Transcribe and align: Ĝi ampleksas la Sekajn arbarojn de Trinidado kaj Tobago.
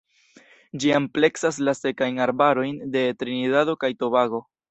Ĝi 0.83 0.93
ampleksas 0.99 1.59
la 1.67 1.75
Sekajn 1.81 2.17
arbarojn 2.27 2.81
de 2.97 3.05
Trinidado 3.21 3.79
kaj 3.85 3.93
Tobago. 4.05 4.45